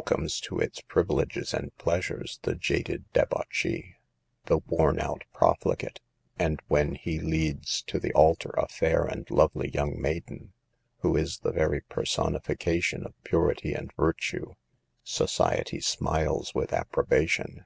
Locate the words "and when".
6.38-6.94